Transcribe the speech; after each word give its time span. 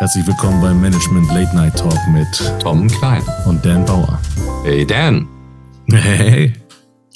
Herzlich 0.00 0.26
willkommen 0.26 0.62
beim 0.62 0.80
Management 0.80 1.30
Late 1.30 1.54
Night 1.54 1.76
Talk 1.76 1.98
mit 2.10 2.26
Tom 2.58 2.88
Klein 2.88 3.22
und 3.44 3.62
Dan 3.62 3.84
Bauer. 3.84 4.18
Hey 4.64 4.86
Dan. 4.86 5.28
Hey, 5.92 6.54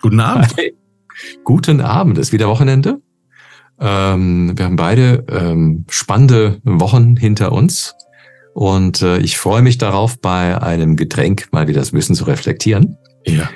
guten 0.03 0.21
Abend. 0.21 0.55
Hey. 0.55 0.75
Guten 1.45 1.81
Abend, 1.81 2.19
ist 2.19 2.35
wieder 2.35 2.47
Wochenende. 2.47 3.01
Ähm, 3.81 4.53
wir 4.55 4.67
haben 4.67 4.77
beide 4.77 5.25
ähm, 5.31 5.87
spannende 5.89 6.61
Wochen 6.63 7.17
hinter 7.17 7.53
uns 7.53 7.95
und 8.53 9.01
äh, 9.01 9.17
ich 9.17 9.39
freue 9.39 9.63
mich 9.63 9.79
darauf, 9.79 10.21
bei 10.21 10.61
einem 10.61 10.97
Getränk 10.97 11.49
mal 11.53 11.67
wieder 11.69 11.81
das 11.81 11.95
Wissen 11.95 12.15
zu 12.15 12.25
reflektieren. 12.25 12.99
Ja. 13.27 13.49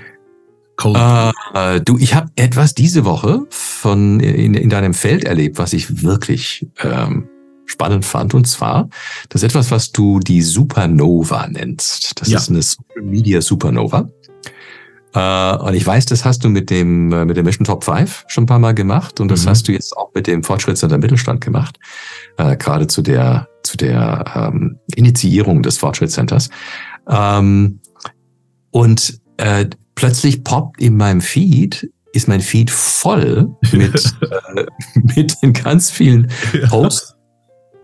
Äh, 1.52 1.82
du, 1.82 1.98
ich 1.98 2.14
habe 2.14 2.30
etwas 2.36 2.72
diese 2.72 3.04
Woche 3.04 3.42
von 3.50 4.20
in, 4.20 4.54
in 4.54 4.70
deinem 4.70 4.94
Feld 4.94 5.24
erlebt, 5.24 5.58
was 5.58 5.74
ich 5.74 6.02
wirklich 6.02 6.66
ähm, 6.82 7.28
spannend 7.68 8.04
fand. 8.04 8.34
Und 8.34 8.46
zwar, 8.46 8.88
das 9.28 9.42
ist 9.42 9.50
etwas, 9.50 9.70
was 9.70 9.92
du 9.92 10.18
die 10.18 10.42
Supernova 10.42 11.46
nennst. 11.46 12.20
Das 12.20 12.28
ja. 12.28 12.38
ist 12.38 12.50
eine 12.50 12.62
Social 12.62 13.02
Media 13.02 13.40
Supernova. 13.40 14.08
Äh, 15.14 15.56
und 15.56 15.74
ich 15.74 15.86
weiß, 15.86 16.06
das 16.06 16.24
hast 16.24 16.44
du 16.44 16.48
mit 16.48 16.70
dem, 16.70 17.12
äh, 17.12 17.24
mit 17.24 17.36
dem 17.36 17.44
Mission 17.44 17.64
Top 17.64 17.84
5 17.84 18.24
schon 18.28 18.44
ein 18.44 18.46
paar 18.46 18.58
Mal 18.58 18.74
gemacht. 18.74 19.20
Und 19.20 19.30
das 19.30 19.44
mhm. 19.44 19.50
hast 19.50 19.68
du 19.68 19.72
jetzt 19.72 19.96
auch 19.96 20.10
mit 20.14 20.26
dem 20.26 20.42
Fortschrittscenter 20.42 20.98
Mittelstand 20.98 21.40
gemacht. 21.40 21.78
Äh, 22.36 22.56
gerade 22.56 22.86
zu 22.86 23.02
der, 23.02 23.48
zu 23.62 23.76
der 23.76 24.24
ähm, 24.34 24.78
Initiierung 24.94 25.62
des 25.62 25.78
Fortschrittscenters. 25.78 26.50
Ähm, 27.08 27.80
und 28.70 29.20
äh, 29.36 29.66
plötzlich 29.94 30.44
poppt 30.44 30.80
in 30.80 30.96
meinem 30.96 31.20
Feed 31.20 31.90
ist 32.12 32.28
mein 32.28 32.40
Feed 32.40 32.70
voll 32.70 33.54
mit, 33.72 34.14
äh, 34.22 34.66
mit 35.14 35.42
den 35.42 35.52
ganz 35.52 35.90
vielen 35.90 36.30
Posts 36.68 37.17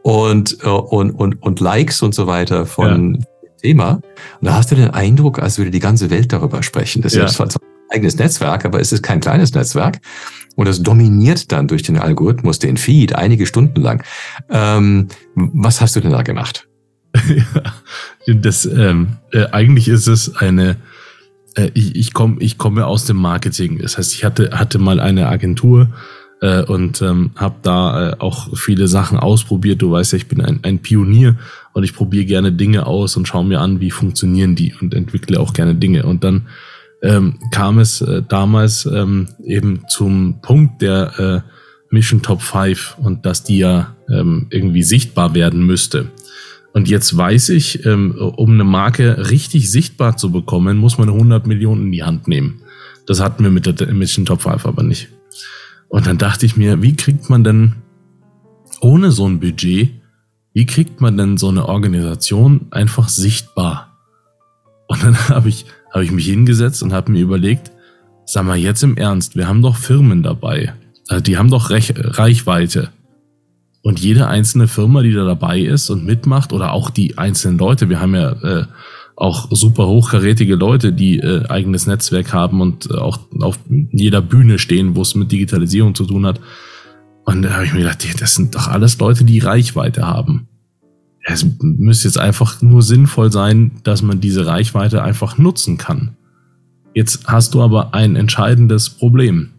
und, 0.04 0.58
äh, 0.62 0.68
und, 0.68 1.12
und, 1.12 1.42
und 1.42 1.60
Likes 1.60 2.02
und 2.02 2.14
so 2.14 2.26
weiter 2.26 2.66
von 2.66 3.14
ja. 3.14 3.20
Thema. 3.62 3.92
Und 4.40 4.46
da 4.46 4.54
hast 4.54 4.70
du 4.70 4.74
den 4.74 4.90
Eindruck, 4.90 5.38
als 5.38 5.56
würde 5.56 5.70
die 5.70 5.80
ganze 5.80 6.10
Welt 6.10 6.30
darüber 6.30 6.62
sprechen. 6.62 7.00
Das 7.00 7.14
ja. 7.14 7.24
ist 7.24 7.34
zwar 7.34 7.46
ein 7.46 7.52
eigenes 7.88 8.18
Netzwerk, 8.18 8.66
aber 8.66 8.80
es 8.80 8.92
ist 8.92 9.02
kein 9.02 9.20
kleines 9.20 9.54
Netzwerk. 9.54 10.00
Und 10.56 10.68
das 10.68 10.82
dominiert 10.82 11.50
dann 11.52 11.68
durch 11.68 11.82
den 11.82 11.98
Algorithmus 11.98 12.58
den 12.58 12.76
Feed 12.76 13.14
einige 13.14 13.46
Stunden 13.46 13.80
lang. 13.80 14.04
Ähm, 14.50 15.08
was 15.34 15.80
hast 15.80 15.96
du 15.96 16.00
denn 16.00 16.12
da 16.12 16.20
gemacht? 16.20 16.68
ja, 18.26 18.34
das, 18.34 18.66
ähm, 18.66 19.16
äh, 19.32 19.46
eigentlich 19.52 19.88
ist 19.88 20.06
es 20.06 20.36
eine, 20.36 20.76
äh, 21.54 21.70
ich, 21.72 21.96
ich 21.96 22.12
komme 22.12 22.36
ich 22.40 22.58
komme 22.58 22.86
aus 22.86 23.06
dem 23.06 23.16
Marketing. 23.16 23.78
Das 23.78 23.96
heißt, 23.96 24.12
ich 24.12 24.22
hatte, 24.22 24.50
hatte 24.52 24.78
mal 24.78 25.00
eine 25.00 25.28
Agentur, 25.28 25.88
äh, 26.40 26.62
und 26.64 27.00
ähm, 27.02 27.30
habe 27.36 27.56
da 27.62 28.10
äh, 28.10 28.16
auch 28.18 28.56
viele 28.56 28.88
Sachen 28.88 29.18
ausprobiert. 29.18 29.82
Du 29.82 29.90
weißt 29.90 30.12
ja, 30.12 30.16
ich 30.16 30.28
bin 30.28 30.40
ein, 30.40 30.60
ein 30.62 30.80
Pionier 30.80 31.36
und 31.72 31.84
ich 31.84 31.94
probiere 31.94 32.24
gerne 32.24 32.52
Dinge 32.52 32.86
aus 32.86 33.16
und 33.16 33.26
schaue 33.26 33.44
mir 33.44 33.60
an, 33.60 33.80
wie 33.80 33.90
funktionieren 33.90 34.54
die 34.54 34.74
und 34.80 34.94
entwickle 34.94 35.40
auch 35.40 35.52
gerne 35.52 35.74
Dinge. 35.74 36.04
Und 36.04 36.24
dann 36.24 36.46
ähm, 37.02 37.38
kam 37.50 37.78
es 37.78 38.00
äh, 38.00 38.22
damals 38.26 38.86
ähm, 38.86 39.28
eben 39.44 39.82
zum 39.88 40.40
Punkt 40.40 40.82
der 40.82 41.18
äh, 41.18 41.50
Mission 41.94 42.22
Top 42.22 42.42
5 42.42 42.96
und 42.98 43.24
dass 43.26 43.44
die 43.44 43.58
ja 43.58 43.94
ähm, 44.10 44.46
irgendwie 44.50 44.82
sichtbar 44.82 45.34
werden 45.34 45.64
müsste. 45.64 46.10
Und 46.72 46.88
jetzt 46.88 47.16
weiß 47.16 47.50
ich, 47.50 47.86
ähm, 47.86 48.16
um 48.18 48.50
eine 48.50 48.64
Marke 48.64 49.30
richtig 49.30 49.70
sichtbar 49.70 50.16
zu 50.16 50.32
bekommen, 50.32 50.76
muss 50.76 50.98
man 50.98 51.08
100 51.08 51.46
Millionen 51.46 51.86
in 51.86 51.92
die 51.92 52.02
Hand 52.02 52.26
nehmen. 52.26 52.62
Das 53.06 53.20
hatten 53.20 53.44
wir 53.44 53.50
mit 53.50 53.66
der 53.80 53.92
Mission 53.92 54.26
Top 54.26 54.42
5 54.42 54.66
aber 54.66 54.82
nicht. 54.82 55.08
Und 55.88 56.06
dann 56.06 56.18
dachte 56.18 56.46
ich 56.46 56.56
mir, 56.56 56.82
wie 56.82 56.96
kriegt 56.96 57.30
man 57.30 57.44
denn 57.44 57.76
ohne 58.80 59.10
so 59.10 59.26
ein 59.26 59.40
Budget, 59.40 59.90
wie 60.52 60.66
kriegt 60.66 61.00
man 61.00 61.16
denn 61.16 61.36
so 61.36 61.48
eine 61.48 61.68
Organisation 61.68 62.66
einfach 62.70 63.08
sichtbar? 63.08 63.96
Und 64.88 65.02
dann 65.02 65.18
habe 65.28 65.48
ich, 65.48 65.66
hab 65.92 66.02
ich 66.02 66.10
mich 66.10 66.26
hingesetzt 66.26 66.82
und 66.82 66.92
habe 66.92 67.12
mir 67.12 67.22
überlegt, 67.22 67.70
sag 68.26 68.44
mal 68.44 68.56
jetzt 68.56 68.82
im 68.82 68.96
Ernst, 68.96 69.36
wir 69.36 69.48
haben 69.48 69.62
doch 69.62 69.76
Firmen 69.76 70.22
dabei, 70.22 70.74
also 71.08 71.22
die 71.22 71.36
haben 71.36 71.50
doch 71.50 71.70
Rech 71.70 71.92
Reichweite. 71.96 72.90
Und 73.82 74.00
jede 74.00 74.28
einzelne 74.28 74.66
Firma, 74.66 75.02
die 75.02 75.12
da 75.12 75.24
dabei 75.24 75.60
ist 75.60 75.90
und 75.90 76.06
mitmacht, 76.06 76.54
oder 76.54 76.72
auch 76.72 76.88
die 76.88 77.18
einzelnen 77.18 77.58
Leute, 77.58 77.90
wir 77.90 78.00
haben 78.00 78.14
ja 78.14 78.32
äh, 78.32 78.64
auch 79.16 79.48
super 79.50 79.86
hochkarätige 79.86 80.56
Leute, 80.56 80.92
die 80.92 81.18
äh, 81.20 81.46
eigenes 81.48 81.86
Netzwerk 81.86 82.32
haben 82.32 82.60
und 82.60 82.90
äh, 82.90 82.94
auch 82.94 83.18
auf 83.40 83.58
jeder 83.92 84.20
Bühne 84.20 84.58
stehen, 84.58 84.96
wo 84.96 85.02
es 85.02 85.14
mit 85.14 85.30
Digitalisierung 85.30 85.94
zu 85.94 86.04
tun 86.04 86.26
hat. 86.26 86.40
Und 87.24 87.42
da 87.42 87.54
habe 87.54 87.64
ich 87.64 87.72
mir 87.72 87.80
gedacht, 87.80 88.20
das 88.20 88.34
sind 88.34 88.54
doch 88.54 88.68
alles 88.68 88.98
Leute, 88.98 89.24
die 89.24 89.38
Reichweite 89.38 90.06
haben. 90.06 90.48
Es 91.22 91.46
müsste 91.60 92.08
jetzt 92.08 92.18
einfach 92.18 92.60
nur 92.60 92.82
sinnvoll 92.82 93.32
sein, 93.32 93.80
dass 93.82 94.02
man 94.02 94.20
diese 94.20 94.46
Reichweite 94.46 95.02
einfach 95.02 95.38
nutzen 95.38 95.78
kann. 95.78 96.16
Jetzt 96.92 97.26
hast 97.26 97.54
du 97.54 97.62
aber 97.62 97.94
ein 97.94 98.14
entscheidendes 98.14 98.90
Problem. 98.90 99.50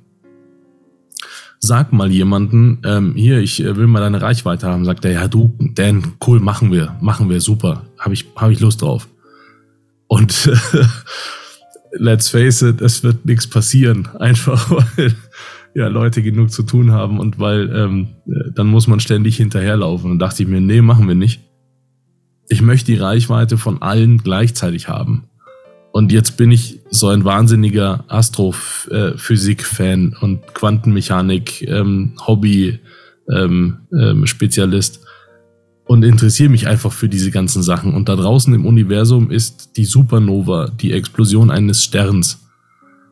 Sag 1.60 1.92
mal 1.92 2.12
jemanden, 2.12 2.80
ähm, 2.86 3.14
hier, 3.16 3.40
ich 3.40 3.64
äh, 3.64 3.76
will 3.76 3.88
mal 3.88 4.02
deine 4.02 4.22
Reichweite 4.22 4.68
haben, 4.68 4.86
sagt 4.86 5.06
er, 5.06 5.12
ja 5.12 5.28
du, 5.28 5.56
Dan, 5.60 6.14
cool, 6.28 6.40
machen 6.40 6.72
wir, 6.72 6.96
machen 7.02 7.30
wir, 7.30 7.42
super, 7.42 7.84
habe 7.98 8.14
ich, 8.14 8.26
hab 8.36 8.52
ich 8.52 8.60
Lust 8.60 8.84
drauf. 8.84 9.08
Und 10.08 10.52
let's 11.92 12.30
face 12.30 12.62
it, 12.62 12.82
es 12.82 13.04
wird 13.04 13.26
nichts 13.26 13.48
passieren. 13.48 14.08
Einfach 14.20 14.72
weil 14.98 15.16
ja 15.74 15.88
Leute 15.88 16.22
genug 16.22 16.52
zu 16.52 16.64
tun 16.64 16.92
haben 16.92 17.20
und 17.20 17.40
weil 17.40 17.76
ähm, 17.76 18.08
dann 18.54 18.68
muss 18.68 18.88
man 18.88 19.00
ständig 19.00 19.38
hinterherlaufen. 19.38 20.12
Und 20.12 20.20
dachte 20.20 20.44
ich 20.44 20.50
mir, 20.50 20.62
nee, 20.62 20.82
machen 20.82 21.08
wir 21.08 21.16
nicht. 21.16 21.42
Ich 22.48 22.62
möchte 22.62 22.92
die 22.92 22.98
Reichweite 22.98 23.58
von 23.58 23.82
allen 23.82 24.20
gleichzeitig 24.20 24.88
haben. 24.88 25.30
Und 25.92 26.12
jetzt 26.12 26.38
bin 26.38 26.52
ich 26.52 26.82
so 26.90 27.08
ein 27.08 27.24
wahnsinniger 27.24 28.04
Astrophysik-Fan 28.10 30.16
und 30.20 30.54
Quantenmechanik, 30.54 31.62
und 35.86 36.04
interessiere 36.04 36.50
mich 36.50 36.68
einfach 36.68 36.92
für 36.92 37.10
diese 37.10 37.32
ganzen 37.32 37.64
Sachen. 37.64 37.94
Und 37.94 38.10
da 38.10 38.16
draußen 38.16 38.54
im 38.54 38.66
Universum 38.66 39.32
ist 39.32 39.78
die 39.78 39.86
Supernova, 39.86 40.70
die 40.70 40.92
Explosion 40.92 41.52
eines 41.52 41.84
Sterns. 41.84 42.40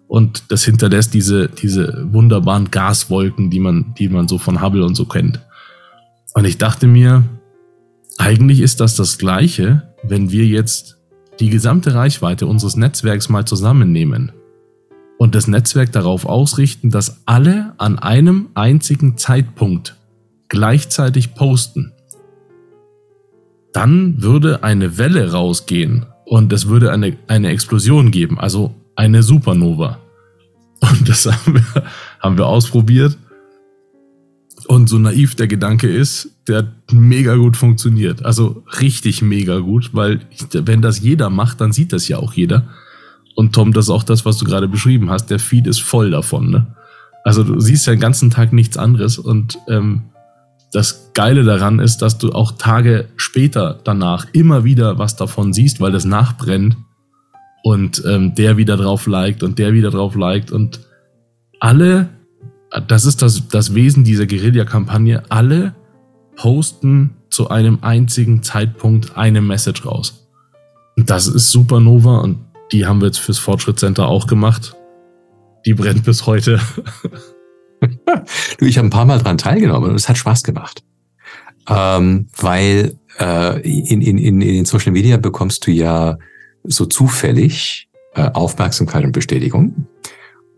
Und 0.07 0.43
das 0.49 0.63
hinterlässt 0.63 1.13
diese, 1.13 1.49
diese 1.49 2.07
wunderbaren 2.11 2.71
Gaswolken, 2.71 3.49
die 3.49 3.59
man, 3.59 3.93
die 3.97 4.09
man 4.09 4.27
so 4.27 4.37
von 4.37 4.61
Hubble 4.61 4.85
und 4.85 4.95
so 4.95 5.05
kennt. 5.05 5.39
Und 6.33 6.45
ich 6.45 6.57
dachte 6.57 6.87
mir, 6.87 7.23
eigentlich 8.17 8.59
ist 8.59 8.79
das 8.79 8.95
das 8.95 9.17
Gleiche, 9.17 9.93
wenn 10.03 10.31
wir 10.31 10.45
jetzt 10.45 10.97
die 11.39 11.49
gesamte 11.49 11.93
Reichweite 11.93 12.45
unseres 12.47 12.75
Netzwerks 12.75 13.29
mal 13.29 13.45
zusammennehmen 13.45 14.31
und 15.17 15.35
das 15.35 15.47
Netzwerk 15.47 15.91
darauf 15.91 16.25
ausrichten, 16.25 16.89
dass 16.91 17.21
alle 17.25 17.73
an 17.77 17.97
einem 17.97 18.49
einzigen 18.55 19.17
Zeitpunkt 19.17 19.95
gleichzeitig 20.49 21.33
posten 21.33 21.92
dann 23.73 24.21
würde 24.21 24.63
eine 24.63 24.97
Welle 24.97 25.31
rausgehen 25.31 26.05
und 26.25 26.53
es 26.53 26.67
würde 26.67 26.91
eine, 26.91 27.17
eine 27.27 27.49
Explosion 27.49 28.11
geben, 28.11 28.39
also 28.39 28.73
eine 28.95 29.23
Supernova. 29.23 29.99
Und 30.79 31.09
das 31.09 31.25
haben 31.31 31.55
wir, 31.55 31.83
haben 32.19 32.37
wir 32.37 32.45
ausprobiert. 32.45 33.17
Und 34.67 34.87
so 34.87 34.97
naiv 34.97 35.35
der 35.35 35.47
Gedanke 35.47 35.87
ist, 35.87 36.29
der 36.47 36.59
hat 36.59 36.67
mega 36.91 37.35
gut 37.35 37.57
funktioniert. 37.57 38.23
Also 38.23 38.63
richtig 38.79 39.21
mega 39.21 39.59
gut, 39.59 39.89
weil 39.93 40.21
wenn 40.53 40.81
das 40.81 41.01
jeder 41.01 41.29
macht, 41.29 41.59
dann 41.59 41.73
sieht 41.73 41.91
das 41.91 42.07
ja 42.07 42.17
auch 42.17 42.33
jeder. 42.33 42.67
Und 43.35 43.53
Tom, 43.53 43.73
das 43.73 43.85
ist 43.85 43.89
auch 43.89 44.03
das, 44.03 44.25
was 44.25 44.37
du 44.37 44.45
gerade 44.45 44.67
beschrieben 44.67 45.09
hast. 45.09 45.27
Der 45.27 45.39
Feed 45.39 45.67
ist 45.67 45.81
voll 45.81 46.11
davon. 46.11 46.49
Ne? 46.49 46.67
Also 47.23 47.43
du 47.43 47.59
siehst 47.59 47.87
ja 47.87 47.93
den 47.93 47.99
ganzen 47.99 48.29
Tag 48.29 48.53
nichts 48.53 48.77
anderes 48.77 49.17
und 49.17 49.57
ähm, 49.67 50.03
das 50.73 51.11
Geile 51.13 51.43
daran 51.43 51.79
ist, 51.79 52.01
dass 52.01 52.17
du 52.17 52.31
auch 52.31 52.53
Tage 52.53 53.07
später 53.15 53.79
danach 53.83 54.25
immer 54.33 54.63
wieder 54.63 54.97
was 54.97 55.15
davon 55.15 55.53
siehst, 55.53 55.79
weil 55.79 55.91
das 55.91 56.03
nachbrennt 56.03 56.77
und 57.63 58.03
ähm, 58.05 58.33
der 58.35 58.57
wieder 58.57 58.75
drauf 58.75 59.05
liked 59.05 59.43
und 59.43 59.59
der 59.59 59.73
wieder 59.73 59.91
drauf 59.91 60.15
liked 60.15 60.51
und 60.51 60.81
alle, 61.59 62.09
das 62.87 63.05
ist 63.05 63.21
das, 63.21 63.47
das 63.47 63.75
Wesen 63.75 64.03
dieser 64.03 64.25
Guerilla-Kampagne, 64.25 65.23
alle 65.29 65.75
posten 66.35 67.11
zu 67.29 67.49
einem 67.49 67.79
einzigen 67.81 68.41
Zeitpunkt 68.41 69.15
eine 69.15 69.41
Message 69.41 69.85
raus. 69.85 70.27
Und 70.97 71.09
das 71.09 71.27
ist 71.27 71.51
Supernova 71.51 72.17
und 72.17 72.39
die 72.71 72.85
haben 72.85 72.99
wir 72.99 73.07
jetzt 73.07 73.19
fürs 73.19 73.39
Fortschrittscenter 73.39 74.07
auch 74.07 74.25
gemacht. 74.27 74.75
Die 75.65 75.73
brennt 75.73 76.03
bis 76.03 76.25
heute. 76.25 76.59
du, 78.57 78.65
ich 78.65 78.77
habe 78.77 78.87
ein 78.87 78.91
paar 78.91 79.05
Mal 79.05 79.19
dran 79.19 79.37
teilgenommen 79.37 79.89
und 79.89 79.95
es 79.95 80.09
hat 80.09 80.17
Spaß 80.17 80.43
gemacht. 80.43 80.83
Ähm, 81.69 82.27
weil 82.37 82.97
äh, 83.19 83.61
in, 83.61 84.01
in, 84.01 84.17
in, 84.17 84.41
in 84.41 84.65
Social 84.65 84.91
Media 84.91 85.17
bekommst 85.17 85.65
du 85.65 85.71
ja 85.71 86.17
so 86.63 86.85
zufällig 86.85 87.87
äh, 88.15 88.29
Aufmerksamkeit 88.33 89.03
und 89.03 89.11
Bestätigung. 89.11 89.87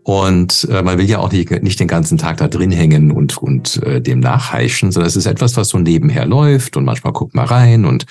Und 0.02 0.68
äh, 0.70 0.82
man 0.82 0.98
will 0.98 1.08
ja 1.08 1.18
auch 1.18 1.32
nicht, 1.32 1.50
nicht 1.62 1.80
den 1.80 1.88
ganzen 1.88 2.16
Tag 2.16 2.36
da 2.36 2.46
drin 2.46 2.70
hängen 2.70 3.10
und, 3.10 3.38
und 3.38 3.82
äh, 3.82 4.00
dem 4.00 4.20
nachheischen, 4.20 4.92
sondern 4.92 5.08
es 5.08 5.16
ist 5.16 5.26
etwas, 5.26 5.56
was 5.56 5.68
so 5.68 5.78
nebenher 5.78 6.26
läuft 6.26 6.76
und 6.76 6.84
manchmal 6.84 7.12
guckt 7.12 7.34
man 7.34 7.46
rein 7.46 7.84
und 7.84 8.06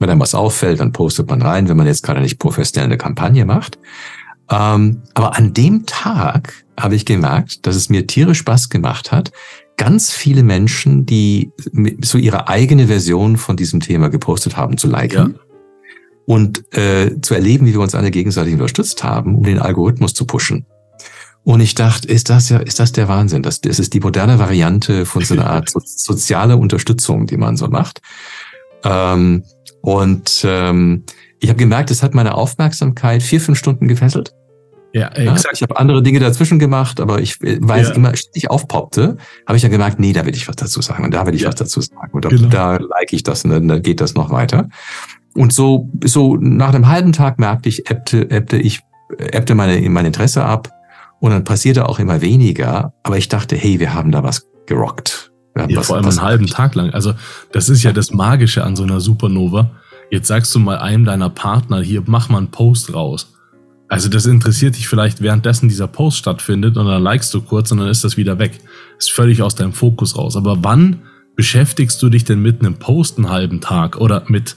wenn 0.00 0.10
einem 0.10 0.20
was 0.20 0.34
auffällt, 0.34 0.80
dann 0.80 0.92
postet 0.92 1.28
man 1.28 1.42
rein, 1.42 1.68
wenn 1.68 1.76
man 1.76 1.86
jetzt 1.86 2.02
gerade 2.02 2.20
nicht 2.20 2.38
professionell 2.38 2.86
eine 2.86 2.98
Kampagne 2.98 3.44
macht. 3.44 3.78
Ähm, 4.50 5.02
aber 5.14 5.36
an 5.36 5.52
dem 5.52 5.86
Tag 5.86 6.64
habe 6.78 6.94
ich 6.94 7.04
gemerkt, 7.04 7.66
dass 7.66 7.76
es 7.76 7.90
mir 7.90 8.06
tierisch 8.06 8.38
Spaß 8.38 8.70
gemacht 8.70 9.12
hat, 9.12 9.32
ganz 9.76 10.10
viele 10.10 10.42
Menschen, 10.42 11.06
die 11.06 11.52
so 12.02 12.18
ihre 12.18 12.48
eigene 12.48 12.88
Version 12.88 13.36
von 13.36 13.56
diesem 13.56 13.80
Thema 13.80 14.08
gepostet 14.08 14.56
haben, 14.56 14.76
zu 14.76 14.88
liken. 14.88 15.34
Ja. 15.34 15.40
Und 16.26 16.76
äh, 16.76 17.20
zu 17.22 17.34
erleben, 17.34 17.66
wie 17.66 17.72
wir 17.72 17.80
uns 17.80 17.94
alle 17.94 18.10
gegenseitig 18.10 18.52
unterstützt 18.52 19.02
haben, 19.02 19.34
um 19.34 19.44
den 19.44 19.58
Algorithmus 19.58 20.12
zu 20.12 20.26
pushen. 20.26 20.66
Und 21.42 21.60
ich 21.60 21.74
dachte, 21.74 22.06
ist 22.08 22.28
das 22.28 22.50
ja, 22.50 22.58
ist 22.58 22.78
das 22.78 22.92
der 22.92 23.08
Wahnsinn? 23.08 23.42
Das, 23.42 23.62
das 23.62 23.78
ist 23.78 23.94
die 23.94 24.00
moderne 24.00 24.38
Variante 24.38 25.06
von 25.06 25.24
so 25.24 25.32
einer 25.32 25.48
Art 25.48 25.70
so, 25.70 25.80
soziale 25.82 26.58
Unterstützung, 26.58 27.24
die 27.24 27.38
man 27.38 27.56
so 27.56 27.68
macht. 27.68 28.02
Ähm, 28.84 29.44
und 29.80 30.44
ähm, 30.44 31.04
ich 31.40 31.48
habe 31.48 31.58
gemerkt, 31.58 31.90
es 31.90 32.02
hat 32.02 32.14
meine 32.14 32.34
Aufmerksamkeit 32.34 33.22
vier, 33.22 33.40
fünf 33.40 33.58
Stunden 33.58 33.88
gefesselt. 33.88 34.34
Ja, 34.92 35.08
exakt. 35.08 35.44
Ja, 35.44 35.50
ich 35.52 35.62
habe 35.62 35.78
andere 35.78 36.02
Dinge 36.02 36.18
dazwischen 36.18 36.58
gemacht, 36.58 36.98
aber 37.00 37.20
ich, 37.20 37.40
äh, 37.42 37.58
weil 37.60 37.82
ja. 37.82 37.90
es 37.90 37.96
immer 37.96 38.16
ständig 38.16 38.50
aufpoppte, 38.50 39.16
habe 39.46 39.56
ich 39.56 39.62
ja 39.62 39.68
gemerkt, 39.68 40.00
nee, 40.00 40.12
da 40.12 40.24
will 40.24 40.34
ich 40.34 40.48
was 40.48 40.56
dazu 40.56 40.80
sagen 40.80 41.04
und 41.04 41.12
da 41.12 41.26
will 41.26 41.34
ich 41.34 41.42
ja. 41.42 41.48
was 41.48 41.56
dazu 41.56 41.80
sagen 41.80 42.10
und 42.12 42.24
da, 42.24 42.30
genau. 42.30 42.48
da 42.48 42.76
like 42.76 43.12
ich 43.12 43.22
das 43.22 43.44
und 43.44 43.68
dann 43.68 43.82
geht 43.82 44.00
das 44.00 44.14
noch 44.14 44.30
weiter. 44.30 44.68
Und 45.34 45.52
so, 45.52 45.90
so 46.02 46.36
nach 46.36 46.74
einem 46.74 46.88
halben 46.88 47.12
Tag 47.12 47.38
merkte 47.38 47.68
ich, 47.68 47.90
ebbte, 47.90 48.30
ebbte 48.30 48.56
ich, 48.56 48.80
ebbte 49.18 49.54
meine, 49.54 49.88
mein 49.90 50.06
Interesse 50.06 50.44
ab 50.44 50.70
und 51.20 51.30
dann 51.30 51.44
passierte 51.44 51.88
auch 51.88 51.98
immer 51.98 52.20
weniger. 52.22 52.92
Aber 53.02 53.18
ich 53.18 53.28
dachte, 53.28 53.56
hey, 53.56 53.78
wir 53.78 53.94
haben 53.94 54.10
da 54.10 54.22
was 54.22 54.46
gerockt. 54.66 55.30
Ja, 55.56 55.66
was, 55.76 55.88
vor 55.88 55.96
allem 55.96 56.06
einen 56.06 56.22
halben 56.22 56.46
Tag 56.46 56.74
lang. 56.74 56.90
Also 56.90 57.14
das 57.52 57.68
ist 57.68 57.82
ja 57.82 57.92
das 57.92 58.12
Magische 58.12 58.64
an 58.64 58.74
so 58.74 58.84
einer 58.84 59.00
Supernova. 59.00 59.70
Jetzt 60.10 60.28
sagst 60.28 60.54
du 60.54 60.58
mal 60.58 60.78
einem 60.78 61.04
deiner 61.04 61.30
Partner, 61.30 61.80
hier, 61.80 62.02
mach 62.06 62.28
mal 62.28 62.38
einen 62.38 62.50
Post 62.50 62.94
raus. 62.94 63.34
Also 63.88 64.08
das 64.08 64.26
interessiert 64.26 64.76
dich 64.76 64.86
vielleicht 64.86 65.22
währenddessen 65.22 65.68
dieser 65.68 65.86
Post 65.86 66.18
stattfindet 66.18 66.76
und 66.76 66.86
dann 66.86 67.02
likest 67.02 67.32
du 67.32 67.40
kurz 67.40 67.72
und 67.72 67.78
dann 67.78 67.88
ist 67.88 68.04
das 68.04 68.16
wieder 68.16 68.38
weg. 68.38 68.60
Ist 68.98 69.12
völlig 69.12 69.42
aus 69.42 69.54
deinem 69.54 69.72
Fokus 69.72 70.16
raus. 70.16 70.36
Aber 70.36 70.62
wann 70.62 71.00
beschäftigst 71.36 72.02
du 72.02 72.10
dich 72.10 72.24
denn 72.24 72.42
mit 72.42 72.60
einem 72.60 72.74
Post 72.74 73.16
einen 73.16 73.30
halben 73.30 73.60
Tag 73.60 73.96
oder 73.96 74.24
mit 74.28 74.56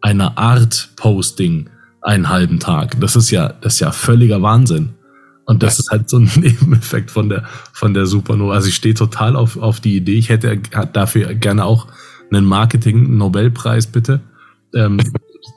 einer 0.00 0.38
Art 0.38 0.90
Posting 0.96 1.68
einen 2.00 2.30
halben 2.30 2.58
Tag? 2.58 2.98
Das 3.00 3.16
ist 3.16 3.30
ja, 3.30 3.52
das 3.60 3.74
ist 3.74 3.80
ja 3.80 3.92
völliger 3.92 4.40
Wahnsinn. 4.40 4.94
Und 5.44 5.62
das 5.62 5.76
ja. 5.76 5.80
ist 5.80 5.90
halt 5.90 6.08
so 6.08 6.18
ein 6.18 6.30
Nebeneffekt 6.36 7.10
von 7.10 7.28
der, 7.28 7.44
von 7.72 7.92
der 7.92 8.06
Supernova. 8.06 8.54
Also 8.54 8.68
ich 8.68 8.76
stehe 8.76 8.94
total 8.94 9.36
auf, 9.36 9.58
auf 9.58 9.80
die 9.80 9.96
Idee. 9.96 10.16
Ich 10.16 10.30
hätte 10.30 10.56
dafür 10.92 11.34
gerne 11.34 11.66
auch 11.66 11.86
einen 12.30 12.46
Marketing-Nobelpreis, 12.46 13.88
bitte. 13.88 14.20
Ähm, 14.74 14.98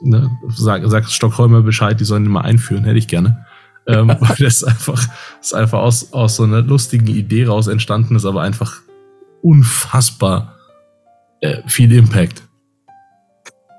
ne, 0.02 0.30
sag, 0.48 0.82
sag 0.86 1.08
Stockholmer 1.08 1.62
Bescheid, 1.62 1.98
die 2.00 2.04
sollen 2.04 2.24
den 2.24 2.32
mal 2.32 2.42
einführen, 2.42 2.84
hätte 2.84 2.98
ich 2.98 3.08
gerne. 3.08 3.46
Ähm, 3.86 4.08
weil 4.20 4.36
das 4.38 4.64
einfach, 4.64 4.96
das 4.96 5.48
ist 5.48 5.54
einfach 5.54 5.80
aus, 5.80 6.12
aus 6.12 6.36
so 6.36 6.44
einer 6.44 6.62
lustigen 6.62 7.06
Idee 7.08 7.46
raus 7.46 7.66
entstanden 7.66 8.16
ist, 8.16 8.24
aber 8.24 8.42
einfach 8.42 8.80
unfassbar 9.42 10.54
äh, 11.40 11.62
viel 11.66 11.92
Impact. 11.92 12.42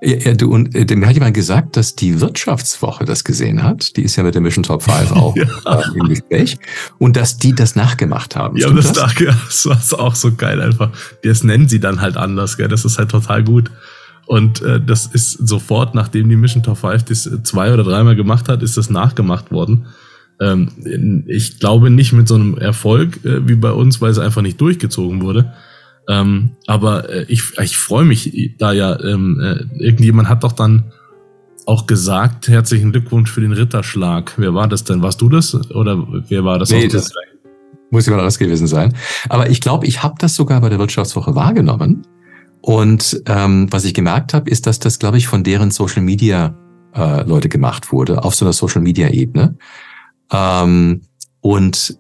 Ja, 0.02 0.18
ja, 0.18 0.34
du, 0.36 0.52
und 0.52 0.76
äh, 0.76 0.96
mir 0.96 1.08
hat 1.08 1.16
jemand 1.16 1.34
gesagt, 1.34 1.78
dass 1.78 1.96
die 1.96 2.22
Wirtschaftswoche 2.22 3.06
das 3.06 3.24
gesehen 3.24 3.64
hat. 3.64 3.96
Die 3.98 4.04
ist 4.04 4.16
ja 4.18 4.24
mit 4.24 4.36
der 4.36 4.42
Mission 4.42 4.62
Top 4.64 4.84
5 4.84 5.12
auch 5.14 5.36
ja. 5.36 5.46
äh, 5.66 5.84
im 5.98 6.10
Gespräch. 6.10 6.58
Und 7.00 7.18
dass 7.18 7.38
die 7.38 7.56
das 7.56 7.76
nachgemacht 7.76 8.36
haben. 8.36 8.58
Ja, 8.58 8.70
das, 8.70 8.92
das? 8.94 9.16
das 9.64 9.92
war 9.92 10.00
auch 10.00 10.16
so 10.16 10.34
geil 10.36 10.62
einfach. 10.62 10.92
Das 11.24 11.44
nennen 11.44 11.68
sie 11.68 11.80
dann 11.80 12.02
halt 12.02 12.18
anders, 12.18 12.58
gell? 12.58 12.68
Das 12.68 12.86
ist 12.86 13.00
halt 13.00 13.10
total 13.10 13.44
gut. 13.44 13.72
Und 14.26 14.62
äh, 14.62 14.82
das 14.82 15.06
ist 15.06 15.48
sofort, 15.48 15.94
nachdem 15.94 16.30
die 16.30 16.36
Mission 16.36 16.64
Top 16.64 16.78
5 16.78 17.04
das 17.04 17.30
zwei 17.44 17.74
oder 17.74 17.84
dreimal 17.84 18.16
gemacht 18.16 18.50
hat, 18.50 18.64
ist 18.64 18.78
das 18.78 18.90
nachgemacht 18.90 19.52
worden. 19.52 19.88
Ähm, 20.40 21.24
ich 21.28 21.60
glaube 21.60 21.90
nicht 21.90 22.12
mit 22.12 22.28
so 22.28 22.36
einem 22.36 22.58
Erfolg 22.58 23.24
äh, 23.24 23.48
wie 23.48 23.56
bei 23.56 23.72
uns, 23.72 24.02
weil 24.02 24.12
es 24.12 24.20
einfach 24.20 24.42
nicht 24.42 24.60
durchgezogen 24.60 25.22
wurde. 25.22 25.54
Ähm, 26.08 26.52
aber 26.68 27.10
äh, 27.10 27.26
ich, 27.28 27.58
ich 27.62 27.78
freue 27.78 28.06
mich 28.06 28.56
da 28.58 28.74
ja, 28.74 29.00
ähm, 29.02 29.40
äh, 29.40 29.84
irgendjemand 29.84 30.30
hat 30.30 30.44
doch 30.44 30.52
dann 30.52 30.92
auch 31.66 31.88
gesagt, 31.88 32.48
herzlichen 32.48 32.92
Glückwunsch 32.92 33.32
für 33.32 33.42
den 33.42 33.54
Ritterschlag. 33.54 34.34
Wer 34.38 34.54
war 34.54 34.68
das 34.68 34.84
denn? 34.84 35.02
Warst 35.02 35.22
du 35.22 35.30
das? 35.30 35.56
Oder 35.72 36.06
wer 36.30 36.44
war 36.44 36.60
das? 36.60 36.70
Nee, 36.70 36.88
das 36.88 37.12
muss 37.90 38.06
jemand 38.06 38.22
anders 38.22 38.38
gewesen 38.38 38.68
sein. 38.68 38.94
Aber 39.30 39.50
ich 39.50 39.62
glaube, 39.62 39.88
ich 39.88 40.04
habe 40.04 40.16
das 40.20 40.36
sogar 40.36 40.62
bei 40.62 40.70
der 40.70 40.80
Wirtschaftswoche 40.80 41.34
wahrgenommen. 41.34 42.06
Und 42.66 43.22
ähm, 43.28 43.68
was 43.70 43.86
ich 43.86 43.94
gemerkt 43.94 44.34
habe, 44.34 44.50
ist, 44.50 44.66
dass 44.66 44.80
das, 44.80 44.98
glaube 44.98 45.20
ich, 45.20 45.28
von 45.28 45.44
deren 45.44 45.70
Social 45.70 46.02
Media 46.02 46.58
äh, 46.96 47.22
Leute 47.22 47.48
gemacht 47.48 47.92
wurde, 47.92 48.24
auf 48.24 48.34
so 48.34 48.44
einer 48.44 48.54
Social 48.54 48.82
Media 48.82 49.10
Ebene. 49.10 49.56
Ähm, 50.32 51.04
und 51.42 51.96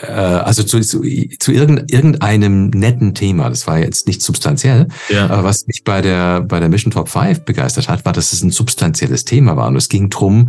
äh, 0.00 0.06
also 0.10 0.62
zu, 0.62 0.80
zu, 0.80 1.02
zu 1.02 1.52
irgendeinem 1.52 2.70
netten 2.70 3.14
Thema, 3.14 3.50
das 3.50 3.66
war 3.66 3.80
jetzt 3.80 4.06
nicht 4.06 4.22
substanziell, 4.22 4.88
ja. 5.10 5.28
aber 5.28 5.44
was 5.44 5.66
mich 5.66 5.84
bei 5.84 6.00
der, 6.00 6.40
bei 6.40 6.58
der 6.58 6.70
Mission 6.70 6.90
Top 6.90 7.10
5 7.10 7.44
begeistert 7.44 7.90
hat, 7.90 8.06
war, 8.06 8.14
dass 8.14 8.32
es 8.32 8.42
ein 8.42 8.50
substanzielles 8.50 9.26
Thema 9.26 9.58
war. 9.58 9.68
Und 9.68 9.76
es 9.76 9.90
ging 9.90 10.08
drum, 10.08 10.48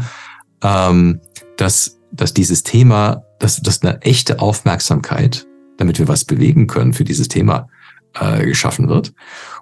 ähm, 0.63 1.19
dass, 1.57 1.99
dass 2.13 2.33
dieses 2.33 2.63
Thema, 2.63 3.23
dass, 3.39 3.61
dass 3.61 3.81
eine 3.81 4.01
echte 4.03 4.39
Aufmerksamkeit, 4.39 5.45
damit 5.75 5.99
wir 5.99 6.07
was 6.07 6.23
bewegen 6.23 6.67
können 6.67 6.93
für 6.93 7.03
dieses 7.03 7.27
Thema, 7.27 7.67
äh, 8.13 8.45
geschaffen 8.45 8.89
wird. 8.89 9.13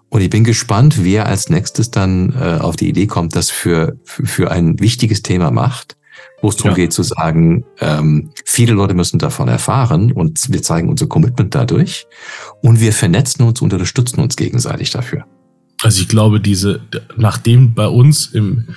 Und 0.10 0.22
ich 0.22 0.30
bin 0.30 0.44
gespannt, 0.44 1.04
wer 1.04 1.26
als 1.26 1.50
nächstes 1.50 1.92
dann 1.92 2.34
äh, 2.34 2.60
auf 2.60 2.76
die 2.76 2.88
Idee 2.88 3.08
kommt, 3.08 3.36
das 3.36 3.50
für, 3.50 3.98
für, 4.04 4.26
für 4.26 4.52
ein 4.52 4.80
wichtiges 4.80 5.22
Thema 5.22 5.52
macht 5.52 5.98
wo 6.42 6.50
es 6.50 6.56
darum 6.58 6.72
ja. 6.72 6.76
geht 6.76 6.94
zu 6.94 7.04
sagen, 7.04 7.66
ähm, 7.80 8.32
viele 8.46 8.74
Leute 8.74 8.94
müssen 8.94 9.20
davon 9.20 9.48
erfahren 9.48 10.12
und 10.12 10.52
wir 10.52 10.62
zeigen 10.62 10.90
unser 10.90 11.08
Commitment 11.08 11.56
dadurch 11.56 12.06
und 12.62 12.80
wir 12.80 12.94
vernetzen 12.94 13.44
uns 13.44 13.62
und 13.62 13.74
unterstützen 13.74 14.20
uns 14.20 14.36
gegenseitig 14.36 14.92
dafür. 14.92 15.26
Also 15.82 16.02
ich 16.02 16.08
glaube, 16.08 16.40
diese, 16.40 16.82
nachdem 17.16 17.74
bei 17.74 17.88
uns 17.88 18.28
im, 18.28 18.70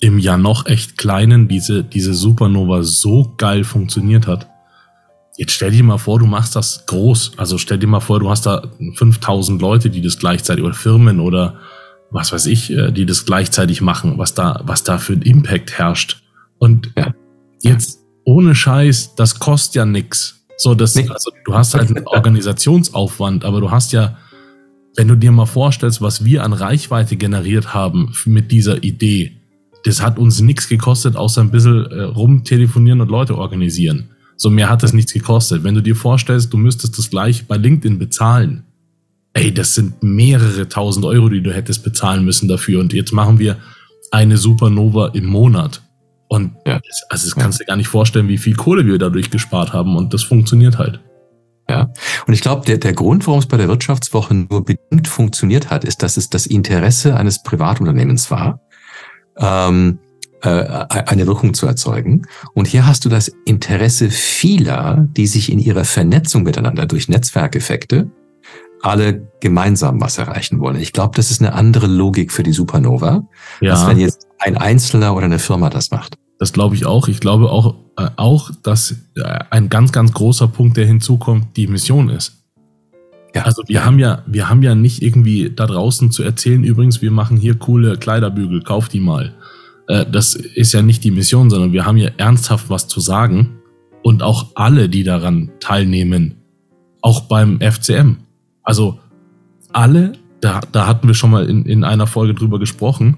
im 0.00 0.18
ja 0.18 0.36
noch 0.36 0.66
echt 0.66 0.98
kleinen 0.98 1.48
diese, 1.48 1.82
diese 1.82 2.14
Supernova 2.14 2.82
so 2.82 3.34
geil 3.36 3.64
funktioniert 3.64 4.26
hat, 4.26 4.48
jetzt 5.38 5.52
stell 5.52 5.70
dir 5.70 5.84
mal 5.84 5.98
vor, 5.98 6.18
du 6.18 6.26
machst 6.26 6.54
das 6.56 6.84
groß. 6.86 7.32
Also 7.36 7.56
stell 7.56 7.78
dir 7.78 7.86
mal 7.86 8.00
vor, 8.00 8.20
du 8.20 8.28
hast 8.28 8.44
da 8.44 8.62
5000 8.96 9.62
Leute, 9.62 9.88
die 9.88 10.02
das 10.02 10.18
gleichzeitig 10.18 10.64
oder 10.64 10.74
Firmen 10.74 11.20
oder 11.20 11.60
was 12.10 12.32
weiß 12.32 12.46
ich, 12.46 12.70
äh, 12.70 12.90
die 12.90 13.06
das 13.06 13.24
gleichzeitig 13.24 13.80
machen, 13.80 14.18
was 14.18 14.34
da, 14.34 14.60
was 14.64 14.82
da 14.82 14.98
für 14.98 15.12
ein 15.12 15.22
Impact 15.22 15.78
herrscht. 15.78 16.22
Und 16.58 16.90
ja. 16.96 17.14
jetzt 17.62 18.00
ohne 18.24 18.54
Scheiß, 18.54 19.14
das 19.14 19.38
kostet 19.38 19.76
ja 19.76 19.86
nix. 19.86 20.44
So, 20.56 20.74
das, 20.74 20.96
nee. 20.96 21.08
also 21.08 21.30
du 21.44 21.54
hast 21.54 21.74
halt 21.74 21.88
einen 21.88 22.06
Organisationsaufwand, 22.06 23.44
aber 23.44 23.60
du 23.60 23.70
hast 23.70 23.92
ja, 23.92 24.18
wenn 24.96 25.06
du 25.06 25.14
dir 25.14 25.30
mal 25.30 25.46
vorstellst, 25.46 26.02
was 26.02 26.24
wir 26.24 26.42
an 26.42 26.52
Reichweite 26.52 27.16
generiert 27.16 27.74
haben 27.74 28.12
mit 28.24 28.50
dieser 28.50 28.82
Idee, 28.82 29.36
das 29.84 30.02
hat 30.02 30.18
uns 30.18 30.40
nichts 30.40 30.68
gekostet, 30.68 31.14
außer 31.14 31.42
ein 31.42 31.52
bisschen 31.52 31.86
äh, 31.86 32.02
rumtelefonieren 32.02 33.00
und 33.00 33.08
Leute 33.08 33.38
organisieren. 33.38 34.10
So 34.38 34.50
mehr 34.50 34.70
hat 34.70 34.84
das 34.84 34.92
nichts 34.92 35.12
gekostet. 35.12 35.64
Wenn 35.64 35.74
du 35.74 35.82
dir 35.82 35.96
vorstellst, 35.96 36.52
du 36.52 36.56
müsstest 36.56 36.96
das 36.96 37.10
gleich 37.10 37.46
bei 37.46 37.56
LinkedIn 37.56 37.98
bezahlen. 37.98 38.62
Ey, 39.34 39.52
das 39.52 39.74
sind 39.74 40.00
mehrere 40.02 40.68
tausend 40.68 41.04
Euro, 41.04 41.28
die 41.28 41.42
du 41.42 41.52
hättest 41.52 41.82
bezahlen 41.82 42.24
müssen 42.24 42.48
dafür. 42.48 42.80
Und 42.80 42.92
jetzt 42.92 43.12
machen 43.12 43.40
wir 43.40 43.56
eine 44.12 44.36
Supernova 44.36 45.08
im 45.08 45.26
Monat. 45.26 45.82
Und 46.28 46.52
ja. 46.64 46.80
also 47.08 47.26
das 47.26 47.34
kannst 47.34 47.58
du 47.58 47.64
dir 47.64 47.68
gar 47.68 47.76
nicht 47.76 47.88
vorstellen, 47.88 48.28
wie 48.28 48.38
viel 48.38 48.54
Kohle 48.54 48.86
wir 48.86 48.96
dadurch 48.98 49.30
gespart 49.30 49.72
haben. 49.72 49.96
Und 49.96 50.14
das 50.14 50.22
funktioniert 50.22 50.78
halt. 50.78 51.00
Ja, 51.68 51.92
und 52.26 52.32
ich 52.32 52.40
glaube, 52.40 52.64
der, 52.64 52.78
der 52.78 52.94
Grund, 52.94 53.26
warum 53.26 53.40
es 53.40 53.46
bei 53.46 53.56
der 53.56 53.68
Wirtschaftswoche 53.68 54.34
nur 54.34 54.64
bedingt 54.64 55.08
funktioniert 55.08 55.68
hat, 55.68 55.84
ist, 55.84 56.02
dass 56.02 56.16
es 56.16 56.30
das 56.30 56.46
Interesse 56.46 57.16
eines 57.16 57.42
Privatunternehmens 57.42 58.30
war, 58.30 58.60
ähm, 59.36 59.98
äh, 60.04 60.07
eine 60.40 61.26
Wirkung 61.26 61.52
zu 61.54 61.66
erzeugen. 61.66 62.22
Und 62.54 62.68
hier 62.68 62.86
hast 62.86 63.04
du 63.04 63.08
das 63.08 63.28
Interesse 63.44 64.10
vieler, 64.10 65.06
die 65.16 65.26
sich 65.26 65.50
in 65.50 65.58
ihrer 65.58 65.84
Vernetzung 65.84 66.44
miteinander 66.44 66.86
durch 66.86 67.08
Netzwerkeffekte 67.08 68.10
alle 68.82 69.28
gemeinsam 69.40 70.00
was 70.00 70.18
erreichen 70.18 70.60
wollen. 70.60 70.76
Ich 70.76 70.92
glaube, 70.92 71.16
das 71.16 71.30
ist 71.30 71.40
eine 71.40 71.54
andere 71.54 71.86
Logik 71.86 72.32
für 72.32 72.42
die 72.42 72.52
Supernova, 72.52 73.26
ja. 73.60 73.72
als 73.72 73.86
wenn 73.86 73.98
jetzt 73.98 74.28
ein 74.38 74.56
Einzelner 74.56 75.14
oder 75.16 75.26
eine 75.26 75.38
Firma 75.38 75.70
das 75.70 75.90
macht. 75.90 76.16
Das 76.38 76.52
glaube 76.52 76.76
ich 76.76 76.86
auch. 76.86 77.08
Ich 77.08 77.20
glaube 77.20 77.50
auch, 77.50 77.74
äh, 77.96 78.08
auch, 78.16 78.50
dass 78.62 78.94
äh, 79.16 79.38
ein 79.50 79.68
ganz, 79.68 79.90
ganz 79.90 80.12
großer 80.12 80.46
Punkt, 80.46 80.76
der 80.76 80.86
hinzukommt, 80.86 81.56
die 81.56 81.66
Mission 81.66 82.08
ist. 82.10 82.34
Ja. 83.34 83.42
Also 83.42 83.62
wir 83.66 83.84
haben 83.84 83.98
ja, 83.98 84.22
wir 84.26 84.48
haben 84.48 84.62
ja 84.62 84.74
nicht 84.74 85.02
irgendwie 85.02 85.50
da 85.54 85.66
draußen 85.66 86.10
zu 86.10 86.22
erzählen, 86.22 86.64
übrigens, 86.64 87.02
wir 87.02 87.10
machen 87.10 87.36
hier 87.36 87.56
coole 87.56 87.96
Kleiderbügel, 87.96 88.62
kauf 88.62 88.88
die 88.88 89.00
mal. 89.00 89.34
Äh, 89.88 90.06
das 90.10 90.34
ist 90.34 90.72
ja 90.72 90.82
nicht 90.82 91.02
die 91.02 91.10
Mission, 91.10 91.50
sondern 91.50 91.72
wir 91.72 91.84
haben 91.84 91.96
ja 91.96 92.10
ernsthaft 92.16 92.70
was 92.70 92.86
zu 92.86 93.00
sagen. 93.00 93.58
Und 94.02 94.22
auch 94.22 94.52
alle, 94.54 94.88
die 94.88 95.02
daran 95.02 95.50
teilnehmen, 95.58 96.36
auch 97.02 97.22
beim 97.22 97.60
FCM. 97.60 98.18
Also 98.62 99.00
alle, 99.72 100.12
da, 100.40 100.60
da 100.72 100.86
hatten 100.86 101.08
wir 101.08 101.14
schon 101.14 101.30
mal 101.30 101.48
in, 101.48 101.66
in 101.66 101.84
einer 101.84 102.06
Folge 102.06 102.34
drüber 102.34 102.58
gesprochen, 102.58 103.16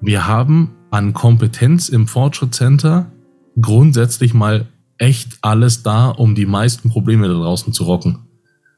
wir 0.00 0.26
haben 0.26 0.70
an 0.90 1.12
Kompetenz 1.12 1.88
im 1.88 2.08
Fortschrittscenter 2.08 3.12
grundsätzlich 3.60 4.34
mal 4.34 4.66
echt 4.98 5.38
alles 5.42 5.82
da, 5.82 6.08
um 6.08 6.34
die 6.34 6.46
meisten 6.46 6.90
Probleme 6.90 7.28
da 7.28 7.34
draußen 7.34 7.72
zu 7.72 7.84
rocken 7.84 8.20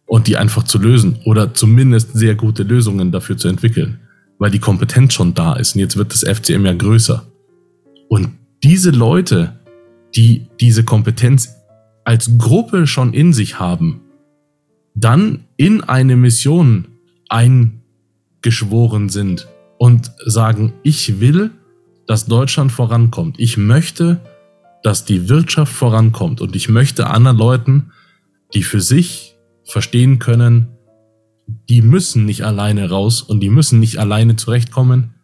und 0.07 0.27
die 0.27 0.37
einfach 0.37 0.65
zu 0.65 0.79
lösen 0.79 1.17
oder 1.25 1.55
zumindest 1.55 2.13
sehr 2.15 2.35
gute 2.35 2.63
Lösungen 2.63 3.11
dafür 3.11 3.37
zu 3.37 3.49
entwickeln, 3.49 4.01
weil 4.39 4.51
die 4.51 4.59
Kompetenz 4.59 5.15
schon 5.15 5.35
da 5.35 5.55
ist 5.55 5.75
und 5.75 5.81
jetzt 5.81 5.97
wird 5.97 6.13
das 6.13 6.23
FCM 6.23 6.67
ja 6.67 6.75
größer. 6.75 7.27
Und 8.09 8.31
diese 8.63 8.91
Leute, 8.91 9.59
die 10.17 10.47
diese 10.61 10.85
Kompetenz 10.85 11.55
als 12.05 12.39
Gruppe 12.39 12.87
schon 12.87 13.15
in 13.15 13.33
sich 13.33 13.59
haben, 13.59 14.01
dann 14.95 15.45
in 15.57 15.83
eine 15.83 16.17
Mission 16.17 16.87
eingeschworen 17.29 19.09
sind 19.09 19.49
und 19.79 20.13
sagen, 20.25 20.73
ich 20.83 21.21
will, 21.21 21.51
dass 22.07 22.27
Deutschland 22.27 22.71
vorankommt. 22.71 23.41
Ich 23.41 23.57
möchte, 23.57 24.21
dass 24.83 25.05
die 25.05 25.29
Wirtschaft 25.29 25.73
vorankommt 25.73 26.41
und 26.41 26.55
ich 26.55 26.69
möchte 26.69 27.09
anderen 27.09 27.39
Leuten, 27.39 27.93
die 28.53 28.63
für 28.63 28.81
sich 28.81 29.37
verstehen 29.65 30.19
können, 30.19 30.69
die 31.47 31.83
müssen 31.83 32.25
nicht 32.25 32.43
alleine 32.45 32.89
raus 32.91 33.23
und 33.23 33.41
die 33.41 33.51
müssen 33.51 33.81
nicht 33.81 33.99
alleine 33.99 34.37
zurechtkommen, 34.37 35.15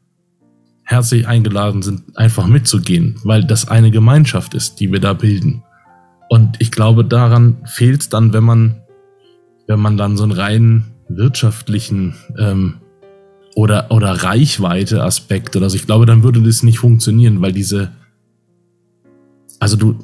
herzlich 0.83 1.27
eingeladen 1.27 1.83
sind, 1.83 2.17
einfach 2.17 2.47
mitzugehen, 2.47 3.17
weil 3.25 3.45
das 3.45 3.69
eine 3.69 3.91
Gemeinschaft 3.91 4.55
ist, 4.55 4.81
die 4.81 4.91
wir 4.91 5.01
da 5.01 5.13
bilden. 5.13 5.63
Und 6.29 6.61
ich 6.61 6.71
glaube, 6.71 7.05
daran 7.05 7.59
fehlt 7.65 8.03
es 8.03 8.09
dann, 8.09 8.33
wenn 8.33 8.45
man, 8.45 8.83
wenn 9.67 9.81
man 9.81 9.97
dann 9.97 10.17
so 10.17 10.25
einen 10.25 10.33
rein 10.33 10.85
wirtschaftlichen 11.09 12.15
ähm, 12.39 12.75
oder, 13.55 13.91
oder 13.91 14.13
Reichweite-Aspekt 14.13 15.57
oder 15.57 15.71
so, 15.71 15.77
ich 15.77 15.87
glaube, 15.87 16.07
dann 16.07 16.23
würde 16.23 16.43
das 16.43 16.63
nicht 16.63 16.79
funktionieren, 16.79 17.41
weil 17.41 17.53
diese, 17.53 17.93
also 19.59 19.77
du, 19.77 19.99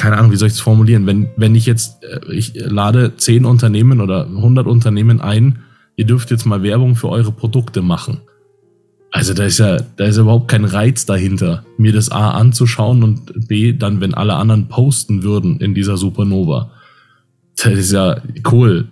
keine 0.00 0.16
Ahnung, 0.16 0.32
wie 0.32 0.36
soll 0.36 0.48
ich 0.48 0.54
es 0.54 0.60
formulieren, 0.60 1.06
wenn, 1.06 1.28
wenn 1.36 1.54
ich 1.54 1.66
jetzt, 1.66 2.02
äh, 2.04 2.32
ich 2.32 2.54
lade 2.54 3.16
zehn 3.16 3.44
Unternehmen 3.44 4.00
oder 4.00 4.26
100 4.26 4.66
Unternehmen 4.66 5.20
ein, 5.20 5.58
ihr 5.96 6.06
dürft 6.06 6.30
jetzt 6.30 6.46
mal 6.46 6.62
Werbung 6.62 6.96
für 6.96 7.10
eure 7.10 7.32
Produkte 7.32 7.82
machen. 7.82 8.22
Also 9.12 9.34
da 9.34 9.44
ist 9.44 9.58
ja, 9.58 9.76
da 9.96 10.04
ist 10.04 10.16
ja 10.16 10.22
überhaupt 10.22 10.48
kein 10.48 10.64
Reiz 10.64 11.04
dahinter, 11.04 11.64
mir 11.76 11.92
das 11.92 12.10
A 12.10 12.30
anzuschauen 12.30 13.02
und 13.02 13.48
B 13.48 13.74
dann, 13.74 14.00
wenn 14.00 14.14
alle 14.14 14.34
anderen 14.34 14.68
posten 14.68 15.22
würden 15.22 15.60
in 15.60 15.74
dieser 15.74 15.98
Supernova. 15.98 16.70
Das 17.56 17.74
ist 17.74 17.92
ja 17.92 18.22
cool. 18.50 18.88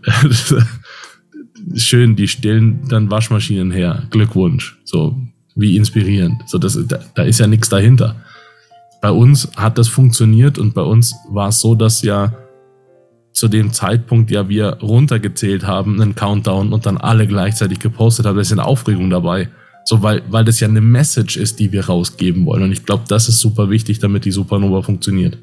Schön, 1.75 2.17
die 2.17 2.29
stellen 2.29 2.81
dann 2.89 3.11
Waschmaschinen 3.11 3.71
her. 3.71 4.03
Glückwunsch. 4.11 4.77
So, 4.85 5.17
wie 5.55 5.77
inspirierend. 5.77 6.43
So, 6.47 6.59
das, 6.59 6.79
da, 6.87 6.99
da 7.15 7.23
ist 7.23 7.41
ja 7.41 7.47
nichts 7.47 7.71
dahinter. 7.71 8.17
Bei 9.01 9.11
uns 9.11 9.51
hat 9.57 9.79
das 9.79 9.89
funktioniert 9.89 10.59
und 10.59 10.75
bei 10.75 10.83
uns 10.83 11.15
war 11.31 11.49
es 11.49 11.61
so, 11.61 11.75
dass 11.75 12.03
ja 12.03 12.33
zu 13.33 13.47
dem 13.47 13.73
Zeitpunkt 13.73 14.31
ja 14.31 14.49
wir 14.49 14.79
runtergezählt 14.83 15.67
haben, 15.67 16.01
einen 16.01 16.15
Countdown 16.15 16.73
und 16.73 16.87
dann 16.87 16.97
alle 16.97 17.27
gleichzeitig 17.27 17.79
gepostet 17.79 18.27
haben. 18.27 18.35
Da 18.35 18.43
ist 18.43 18.53
eine 18.53 18.65
Aufregung 18.65 19.11
dabei. 19.11 19.49
So, 19.85 20.03
weil, 20.03 20.23
weil 20.29 20.45
das 20.45 20.61
ja 20.61 20.69
eine 20.69 20.81
Message 20.81 21.37
ist, 21.37 21.61
die 21.61 21.73
wir 21.73 21.87
rausgeben 21.87 22.45
wollen. 22.45 22.65
Und 22.65 22.73
ich 22.73 22.85
glaube, 22.85 23.05
das 23.09 23.29
ist 23.29 23.41
super 23.41 23.71
wichtig, 23.71 24.01
damit 24.01 24.25
die 24.25 24.33
Supernova 24.33 24.83
funktioniert. 24.83 25.39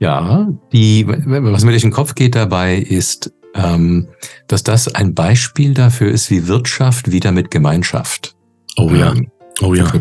Ja, 0.00 0.48
die, 0.72 1.06
was 1.06 1.64
mir 1.64 1.70
durch 1.70 1.82
den 1.82 1.92
Kopf 1.92 2.14
geht 2.14 2.34
dabei 2.34 2.76
ist, 2.76 3.32
ähm, 3.54 4.08
dass 4.46 4.62
das 4.62 4.94
ein 4.94 5.14
Beispiel 5.14 5.74
dafür 5.74 6.10
ist, 6.10 6.30
wie 6.30 6.48
Wirtschaft 6.48 7.12
wieder 7.12 7.30
mit 7.30 7.50
Gemeinschaft. 7.50 8.34
Oh 8.76 8.90
ja. 8.90 9.12
Ähm, 9.12 9.30
oh 9.60 9.74
ja. 9.74 9.92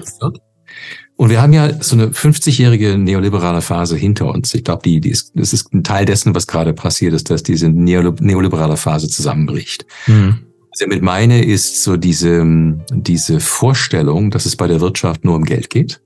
Und 1.18 1.32
wir 1.32 1.42
haben 1.42 1.52
ja 1.52 1.82
so 1.82 1.96
eine 1.96 2.10
50-jährige 2.10 2.96
neoliberale 2.98 3.64
Phase 3.64 3.98
hinter 3.98 4.28
uns. 4.28 4.54
Ich 4.54 4.64
glaube, 4.64 4.84
die, 4.84 5.02
die 5.02 5.10
ist, 5.10 5.32
das 5.34 5.52
ist 5.52 5.74
ein 5.74 5.84
Teil 5.84 6.06
dessen, 6.06 6.36
was 6.36 6.46
gerade 6.46 6.74
passiert 6.74 7.14
ist, 7.14 7.32
dass 7.32 7.42
diese 7.42 7.70
neoliberale 7.70 8.78
Phase 8.78 9.10
zusammenbricht. 9.10 9.88
Mhm. 10.06 10.40
Was 10.70 10.82
ich 10.82 10.86
damit 10.86 11.02
meine, 11.02 11.44
ist 11.44 11.82
so 11.84 11.98
diese, 11.98 12.46
diese 12.92 13.40
Vorstellung, 13.40 14.30
dass 14.30 14.46
es 14.46 14.56
bei 14.56 14.68
der 14.68 14.80
Wirtschaft 14.80 15.26
nur 15.26 15.36
um 15.36 15.44
Geld 15.44 15.72
geht, 15.72 16.02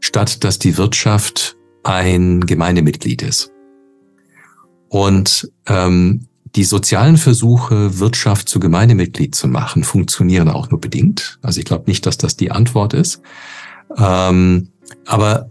statt 0.00 0.44
dass 0.44 0.58
die 0.58 0.76
Wirtschaft 0.76 1.56
ein 1.82 2.42
Gemeindemitglied 2.42 3.22
ist. 3.22 3.50
Und 4.90 5.50
ähm, 5.66 6.26
die 6.56 6.64
sozialen 6.64 7.16
Versuche, 7.16 8.00
Wirtschaft 8.00 8.50
zu 8.50 8.60
Gemeindemitglied 8.60 9.34
zu 9.34 9.48
machen, 9.48 9.82
funktionieren 9.82 10.50
auch 10.50 10.68
nur 10.68 10.80
bedingt. 10.80 11.38
Also 11.40 11.60
ich 11.60 11.64
glaube 11.64 11.84
nicht, 11.86 12.04
dass 12.04 12.18
das 12.18 12.36
die 12.36 12.50
Antwort 12.50 12.92
ist. 12.92 13.22
Ähm, 13.96 14.68
aber 15.06 15.50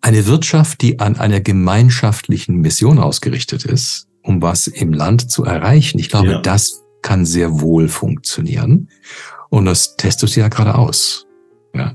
eine 0.00 0.26
Wirtschaft, 0.26 0.80
die 0.82 1.00
an 1.00 1.16
einer 1.16 1.40
gemeinschaftlichen 1.40 2.56
Mission 2.56 2.98
ausgerichtet 2.98 3.64
ist, 3.64 4.08
um 4.22 4.42
was 4.42 4.66
im 4.66 4.92
Land 4.92 5.30
zu 5.30 5.44
erreichen, 5.44 5.98
ich 5.98 6.08
glaube, 6.08 6.32
ja. 6.32 6.40
das 6.40 6.82
kann 7.02 7.24
sehr 7.24 7.60
wohl 7.60 7.88
funktionieren. 7.88 8.88
Und 9.50 9.64
das 9.64 9.96
testest 9.96 10.36
du 10.36 10.40
ja 10.40 10.48
gerade 10.48 10.74
aus. 10.74 11.26
Ja. 11.74 11.94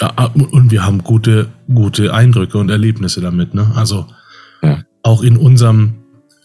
ja. 0.00 0.12
Ah, 0.16 0.26
und 0.26 0.70
wir 0.70 0.84
haben 0.84 1.04
gute, 1.04 1.52
gute 1.72 2.14
Eindrücke 2.14 2.58
und 2.58 2.70
Erlebnisse 2.70 3.20
damit. 3.20 3.54
Ne? 3.54 3.72
Also 3.74 4.06
ja. 4.62 4.82
auch 5.02 5.22
in 5.22 5.36
unserem 5.36 5.94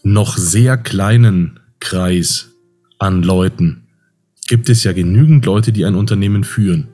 noch 0.02 0.36
sehr 0.36 0.76
kleinen 0.76 1.60
Kreis 1.80 2.50
an 2.98 3.22
Leuten 3.22 3.86
gibt 4.46 4.68
es 4.68 4.84
ja 4.84 4.92
genügend 4.92 5.46
Leute, 5.46 5.72
die 5.72 5.84
ein 5.84 5.94
Unternehmen 5.94 6.44
führen. 6.44 6.88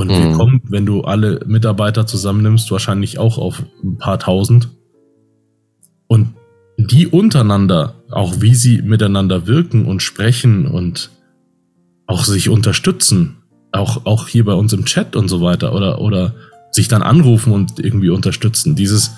Und 0.00 0.08
mhm. 0.08 0.12
wir 0.12 0.32
kommen, 0.32 0.62
wenn 0.64 0.86
du 0.86 1.02
alle 1.02 1.40
Mitarbeiter 1.46 2.06
zusammennimmst, 2.06 2.70
wahrscheinlich 2.70 3.18
auch 3.18 3.36
auf 3.36 3.62
ein 3.84 3.98
paar 3.98 4.18
tausend. 4.18 4.70
Und 6.06 6.34
die 6.78 7.06
untereinander, 7.06 7.96
auch 8.10 8.40
wie 8.40 8.54
sie 8.54 8.80
miteinander 8.80 9.46
wirken 9.46 9.84
und 9.84 10.02
sprechen 10.02 10.66
und 10.66 11.10
auch 12.06 12.24
sich 12.24 12.48
unterstützen, 12.48 13.42
auch, 13.72 14.06
auch 14.06 14.26
hier 14.26 14.46
bei 14.46 14.54
uns 14.54 14.72
im 14.72 14.86
Chat 14.86 15.16
und 15.16 15.28
so 15.28 15.42
weiter, 15.42 15.74
oder, 15.74 16.00
oder 16.00 16.34
sich 16.70 16.88
dann 16.88 17.02
anrufen 17.02 17.52
und 17.52 17.78
irgendwie 17.78 18.08
unterstützen. 18.08 18.76
Dieses, 18.76 19.10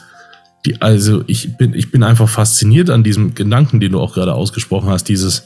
die, 0.66 0.82
also 0.82 1.22
ich 1.28 1.56
bin, 1.56 1.74
ich 1.74 1.92
bin 1.92 2.02
einfach 2.02 2.28
fasziniert 2.28 2.90
an 2.90 3.04
diesem 3.04 3.36
Gedanken, 3.36 3.78
den 3.78 3.92
du 3.92 4.00
auch 4.00 4.14
gerade 4.14 4.34
ausgesprochen 4.34 4.90
hast, 4.90 5.04
dieses, 5.04 5.44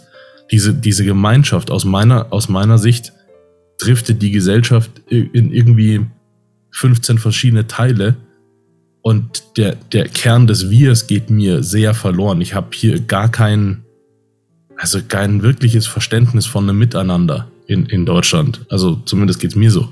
diese, 0.51 0.73
diese 0.73 1.05
Gemeinschaft 1.05 1.71
aus 1.71 1.85
meiner, 1.85 2.33
aus 2.33 2.49
meiner 2.49 2.79
Sicht 2.79 3.13
driftet 3.79 4.23
die 4.23 4.31
Gesellschaft 4.31 4.91
in 5.09 5.53
irgendwie 5.53 6.07
15 6.71 7.19
verschiedene 7.19 7.67
Teile 7.67 8.17
und 9.07 9.57
der, 9.57 9.77
der 9.93 10.09
Kern 10.09 10.49
des 10.49 10.69
Wirs 10.69 11.07
geht 11.07 11.31
mir 11.31 11.63
sehr 11.63 11.95
verloren. 11.95 12.41
Ich 12.41 12.55
habe 12.55 12.69
hier 12.73 12.99
gar 12.99 13.31
kein, 13.31 13.85
also 14.77 14.99
kein 15.07 15.43
wirkliches 15.43 15.87
Verständnis 15.87 16.45
von 16.45 16.65
einem 16.65 16.79
Miteinander 16.79 17.49
in, 17.69 17.87
in 17.87 18.05
Deutschland. 18.05 18.67
Also 18.69 18.97
zumindest 19.05 19.39
geht 19.39 19.51
es 19.51 19.57
mir 19.57 19.71
so. 19.71 19.89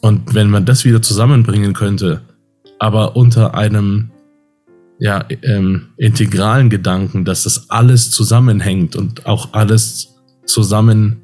Und 0.00 0.34
wenn 0.34 0.48
man 0.48 0.64
das 0.64 0.86
wieder 0.86 1.02
zusammenbringen 1.02 1.74
könnte, 1.74 2.22
aber 2.78 3.14
unter 3.14 3.54
einem 3.54 4.10
ja, 4.98 5.24
ähm, 5.42 5.88
integralen 5.98 6.70
Gedanken, 6.70 7.26
dass 7.26 7.42
das 7.42 7.68
alles 7.68 8.10
zusammenhängt 8.10 8.96
und 8.96 9.26
auch 9.26 9.52
alles 9.52 10.14
zusammen 10.46 11.23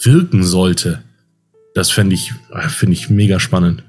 wirken 0.00 0.42
sollte, 0.44 1.02
das 1.74 1.90
fände 1.90 2.14
ich, 2.14 2.32
finde 2.68 2.94
ich 2.94 3.10
mega 3.10 3.40
spannend. 3.40 3.84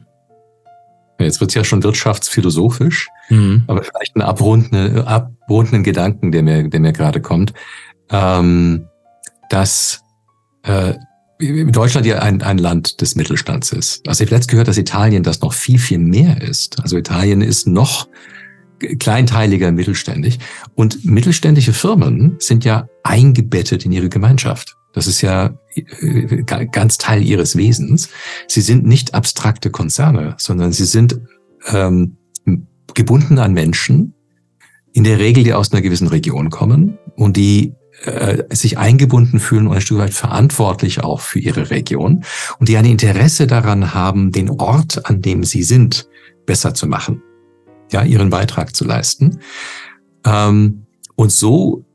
Jetzt 1.19 1.39
wird 1.39 1.51
es 1.51 1.55
ja 1.55 1.63
schon 1.63 1.83
wirtschaftsphilosophisch, 1.83 3.07
mhm. 3.29 3.63
aber 3.67 3.83
vielleicht 3.83 4.15
einen 4.15 4.24
abrundenden, 4.24 5.05
abrundenden 5.05 5.83
Gedanken, 5.83 6.31
der 6.31 6.43
mir, 6.43 6.69
der 6.69 6.79
mir 6.79 6.93
gerade 6.93 7.22
kommt, 7.22 7.53
ähm, 8.10 8.88
dass 9.50 10.01
äh, 10.63 10.95
Deutschland 11.39 12.05
ja 12.05 12.19
ein, 12.19 12.41
ein 12.41 12.57
Land 12.57 13.01
des 13.01 13.15
Mittelstands 13.15 13.72
ist. 13.72 14.07
Also 14.07 14.24
ich 14.24 14.27
habe 14.27 14.36
letztens 14.36 14.51
gehört, 14.51 14.67
dass 14.67 14.77
Italien 14.77 15.24
das 15.24 15.41
noch 15.41 15.53
viel, 15.53 15.79
viel 15.79 16.00
mehr 16.00 16.41
ist. 16.41 16.81
Also 16.81 16.98
Italien 16.98 17.41
ist 17.41 17.67
noch 17.67 18.07
kleinteiliger 18.99 19.71
mittelständig. 19.71 20.39
Und 20.75 21.05
mittelständische 21.05 21.73
Firmen 21.73 22.35
sind 22.39 22.65
ja 22.65 22.87
eingebettet 23.03 23.85
in 23.85 23.91
ihre 23.91 24.09
Gemeinschaft. 24.09 24.75
Das 24.93 25.07
ist 25.07 25.21
ja 25.21 25.57
äh, 25.75 26.43
ganz 26.71 26.97
Teil 26.97 27.23
ihres 27.23 27.57
Wesens. 27.57 28.09
Sie 28.47 28.61
sind 28.61 28.85
nicht 28.85 29.13
abstrakte 29.13 29.71
Konzerne, 29.71 30.35
sondern 30.37 30.71
sie 30.71 30.85
sind 30.85 31.19
ähm, 31.67 32.17
gebunden 32.93 33.39
an 33.39 33.53
Menschen, 33.53 34.13
in 34.93 35.03
der 35.03 35.17
Regel, 35.17 35.43
die 35.43 35.53
aus 35.53 35.71
einer 35.71 35.81
gewissen 35.81 36.07
Region 36.07 36.51
kommen 36.51 36.99
und 37.15 37.35
die 37.35 37.73
äh, 38.03 38.43
sich 38.55 38.77
eingebunden 38.77 39.39
fühlen 39.39 39.67
und 39.67 39.75
ein 39.75 39.81
Stück 39.81 39.97
weit 39.97 40.13
verantwortlich 40.13 41.03
auch 41.03 41.19
für 41.19 41.39
ihre 41.39 41.71
Region 41.71 42.23
und 42.59 42.69
die 42.69 42.77
ein 42.77 42.85
Interesse 42.85 43.47
daran 43.47 43.93
haben, 43.93 44.31
den 44.31 44.49
Ort, 44.49 45.07
an 45.07 45.21
dem 45.21 45.43
sie 45.43 45.63
sind, 45.63 46.07
besser 46.45 46.73
zu 46.75 46.87
machen. 46.87 47.23
Ja, 47.93 48.03
ihren 48.03 48.29
Beitrag 48.29 48.75
zu 48.75 48.85
leisten. 48.85 49.39
Ähm, 50.25 50.85
und 51.15 51.31
so 51.31 51.85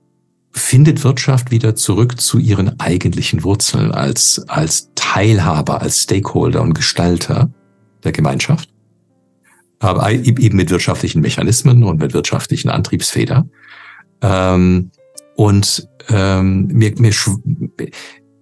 findet 0.52 1.04
Wirtschaft 1.04 1.50
wieder 1.50 1.74
zurück 1.74 2.20
zu 2.20 2.38
ihren 2.38 2.80
eigentlichen 2.80 3.44
Wurzeln 3.44 3.92
als, 3.92 4.42
als 4.48 4.90
Teilhaber, 4.94 5.82
als 5.82 6.02
Stakeholder 6.02 6.62
und 6.62 6.74
Gestalter 6.74 7.50
der 8.04 8.12
Gemeinschaft. 8.12 8.68
Aber 9.80 10.10
eben 10.10 10.56
mit 10.56 10.70
wirtschaftlichen 10.70 11.20
Mechanismen 11.20 11.84
und 11.84 12.00
mit 12.00 12.12
wirtschaftlichen 12.12 12.68
Antriebsfedern. 12.68 13.50
Ähm, 14.22 14.90
und 15.36 15.88
ähm, 16.08 16.66
mir, 16.66 16.92
mir, 16.98 17.12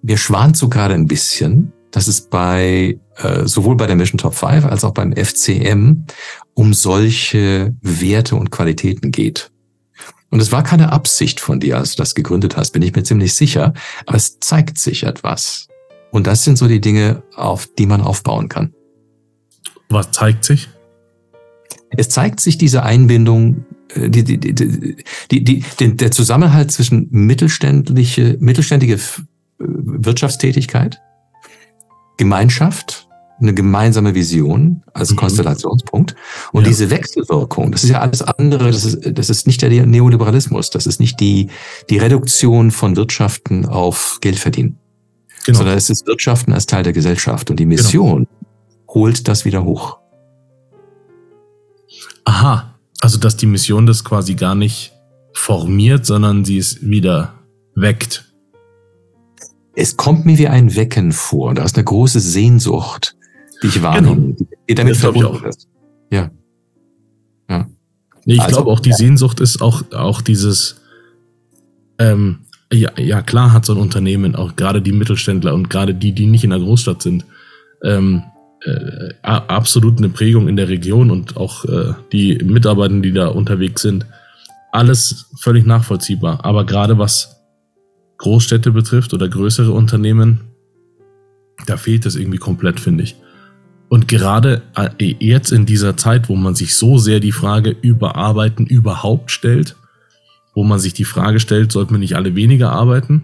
mir 0.02 0.16
schwant 0.16 0.56
so 0.56 0.68
gerade 0.70 0.94
ein 0.94 1.06
bisschen, 1.06 1.72
dass 1.90 2.08
es 2.08 2.22
bei 2.22 2.98
äh, 3.16 3.46
sowohl 3.46 3.76
bei 3.76 3.86
der 3.86 3.96
Mission 3.96 4.18
Top 4.18 4.34
5 4.34 4.64
als 4.64 4.84
auch 4.84 4.92
beim 4.94 5.14
FCM 5.14 6.04
um 6.56 6.72
solche 6.72 7.76
Werte 7.82 8.34
und 8.34 8.50
Qualitäten 8.50 9.12
geht. 9.12 9.50
Und 10.30 10.40
es 10.40 10.52
war 10.52 10.62
keine 10.62 10.90
Absicht 10.90 11.38
von 11.38 11.60
dir, 11.60 11.76
als 11.76 11.94
du 11.94 12.02
das 12.02 12.14
gegründet 12.14 12.56
hast, 12.56 12.70
bin 12.70 12.82
ich 12.82 12.94
mir 12.96 13.02
ziemlich 13.02 13.34
sicher. 13.34 13.74
Aber 14.06 14.16
es 14.16 14.40
zeigt 14.40 14.78
sich 14.78 15.04
etwas. 15.04 15.68
Und 16.10 16.26
das 16.26 16.44
sind 16.44 16.56
so 16.56 16.66
die 16.66 16.80
Dinge, 16.80 17.22
auf 17.34 17.68
die 17.78 17.84
man 17.84 18.00
aufbauen 18.00 18.48
kann. 18.48 18.72
Was 19.90 20.10
zeigt 20.12 20.44
sich? 20.44 20.68
Es 21.90 22.08
zeigt 22.08 22.40
sich 22.40 22.56
diese 22.56 22.82
Einbindung, 22.82 23.66
äh, 23.94 24.08
die, 24.08 24.24
die, 24.24 24.40
die, 24.40 24.96
die, 25.30 25.44
die, 25.44 25.96
der 25.96 26.10
Zusammenhalt 26.10 26.72
zwischen 26.72 27.08
mittelständliche, 27.10 28.38
mittelständige 28.40 28.98
Wirtschaftstätigkeit, 29.58 31.00
Gemeinschaft 32.16 33.05
eine 33.40 33.54
gemeinsame 33.54 34.14
Vision 34.14 34.82
als 34.92 35.12
mhm. 35.12 35.16
Konstellationspunkt. 35.16 36.14
Und 36.52 36.62
ja. 36.62 36.68
diese 36.68 36.90
Wechselwirkung, 36.90 37.72
das 37.72 37.84
ist 37.84 37.90
ja 37.90 38.00
alles 38.00 38.22
andere, 38.22 38.70
das 38.70 38.84
ist, 38.84 39.18
das 39.18 39.30
ist 39.30 39.46
nicht 39.46 39.62
der 39.62 39.86
Neoliberalismus, 39.86 40.70
das 40.70 40.86
ist 40.86 41.00
nicht 41.00 41.20
die, 41.20 41.48
die 41.90 41.98
Reduktion 41.98 42.70
von 42.70 42.96
Wirtschaften 42.96 43.66
auf 43.66 44.18
Geldverdienen, 44.20 44.78
genau. 45.44 45.58
sondern 45.58 45.76
es 45.76 45.90
ist 45.90 46.06
Wirtschaften 46.06 46.52
als 46.52 46.66
Teil 46.66 46.82
der 46.82 46.92
Gesellschaft. 46.92 47.50
Und 47.50 47.58
die 47.58 47.64
genau. 47.64 47.82
Mission 47.82 48.24
genau. 48.24 48.94
holt 48.94 49.28
das 49.28 49.44
wieder 49.44 49.64
hoch. 49.64 49.98
Aha, 52.24 52.74
also 53.00 53.18
dass 53.18 53.36
die 53.36 53.46
Mission 53.46 53.86
das 53.86 54.02
quasi 54.02 54.34
gar 54.34 54.54
nicht 54.54 54.92
formiert, 55.32 56.06
sondern 56.06 56.44
sie 56.44 56.58
es 56.58 56.80
wieder 56.80 57.34
weckt. 57.74 58.24
Es 59.74 59.98
kommt 59.98 60.24
mir 60.24 60.38
wie 60.38 60.48
ein 60.48 60.74
Wecken 60.74 61.12
vor. 61.12 61.52
Da 61.52 61.62
ist 61.62 61.76
eine 61.76 61.84
große 61.84 62.18
Sehnsucht 62.18 63.15
die 63.62 63.68
ich 63.68 63.82
wahrnehme, 63.82 64.16
genau. 64.16 64.36
die 64.68 64.74
damit 64.74 64.96
verbunden 64.96 65.44
ist. 65.46 65.68
Ja. 66.10 66.30
ja. 67.48 67.66
Nee, 68.24 68.34
ich 68.34 68.40
also, 68.40 68.56
glaube 68.56 68.70
auch, 68.70 68.80
die 68.80 68.90
ja. 68.90 68.96
Sehnsucht 68.96 69.40
ist 69.40 69.62
auch, 69.62 69.90
auch 69.92 70.20
dieses, 70.20 70.80
ähm, 71.98 72.40
ja, 72.72 72.90
ja, 72.98 73.22
klar 73.22 73.52
hat 73.52 73.64
so 73.64 73.74
ein 73.74 73.80
Unternehmen, 73.80 74.34
auch 74.34 74.56
gerade 74.56 74.82
die 74.82 74.92
Mittelständler 74.92 75.54
und 75.54 75.70
gerade 75.70 75.94
die, 75.94 76.12
die 76.12 76.26
nicht 76.26 76.44
in 76.44 76.50
der 76.50 76.58
Großstadt 76.58 77.02
sind, 77.02 77.24
ähm, 77.82 78.24
äh, 78.64 79.12
absolut 79.22 79.98
eine 79.98 80.08
Prägung 80.08 80.48
in 80.48 80.56
der 80.56 80.68
Region 80.68 81.10
und 81.10 81.36
auch 81.36 81.64
äh, 81.66 81.94
die 82.12 82.38
Mitarbeiter, 82.42 82.98
die 83.00 83.12
da 83.12 83.28
unterwegs 83.28 83.82
sind. 83.82 84.06
Alles 84.72 85.26
völlig 85.38 85.64
nachvollziehbar. 85.64 86.44
Aber 86.44 86.66
gerade 86.66 86.98
was 86.98 87.36
Großstädte 88.18 88.72
betrifft 88.72 89.14
oder 89.14 89.28
größere 89.28 89.70
Unternehmen, 89.70 90.40
da 91.66 91.76
fehlt 91.76 92.06
es 92.06 92.16
irgendwie 92.16 92.38
komplett, 92.38 92.80
finde 92.80 93.04
ich. 93.04 93.16
Und 93.88 94.08
gerade 94.08 94.62
äh, 94.74 95.14
jetzt 95.20 95.52
in 95.52 95.66
dieser 95.66 95.96
Zeit, 95.96 96.28
wo 96.28 96.36
man 96.36 96.54
sich 96.54 96.76
so 96.76 96.98
sehr 96.98 97.20
die 97.20 97.32
Frage 97.32 97.76
über 97.82 98.16
Arbeiten 98.16 98.66
überhaupt 98.66 99.30
stellt, 99.30 99.76
wo 100.54 100.64
man 100.64 100.78
sich 100.78 100.94
die 100.94 101.04
Frage 101.04 101.38
stellt, 101.38 101.70
sollten 101.70 101.94
wir 101.94 101.98
nicht 101.98 102.16
alle 102.16 102.34
weniger 102.34 102.72
arbeiten, 102.72 103.22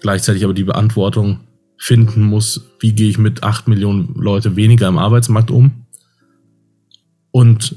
gleichzeitig 0.00 0.44
aber 0.44 0.54
die 0.54 0.64
Beantwortung 0.64 1.40
finden 1.76 2.22
muss, 2.22 2.70
wie 2.78 2.92
gehe 2.92 3.08
ich 3.08 3.18
mit 3.18 3.42
acht 3.42 3.66
Millionen 3.66 4.14
Leute 4.14 4.56
weniger 4.56 4.86
im 4.86 4.98
Arbeitsmarkt 4.98 5.50
um? 5.50 5.86
Und 7.30 7.76